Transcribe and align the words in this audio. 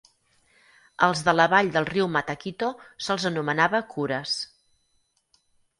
Als 1.07 1.21
de 1.27 1.35
la 1.35 1.45
vall 1.51 1.69
del 1.77 1.87
riu 1.91 2.09
Mataquito 2.15 2.73
se'ls 3.09 3.29
anomenava 3.33 3.87
cures. 3.95 4.37